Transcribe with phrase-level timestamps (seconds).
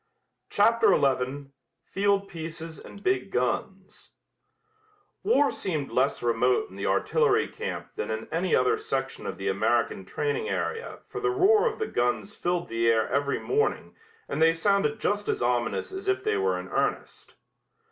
[0.49, 1.49] CHAPTER XI
[1.85, 4.13] FIELD PIECES AND BIG GUNS
[5.21, 9.47] War seemed less remote in the artillery camp than in any other section of the
[9.47, 13.93] American training area for the roar of the guns filled the air every morning
[14.27, 17.35] and they sounded just as ominous as if they were in earnest.